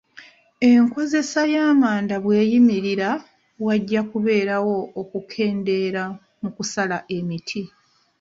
Enkozesa 0.71 1.41
y'amanda 1.53 2.15
bweyimirira, 2.23 3.09
wajja 3.65 4.01
kubeerawo 4.09 4.77
okukendeera 5.01 6.03
mu 6.41 6.49
kusala 6.55 6.97
emiti, 7.17 7.61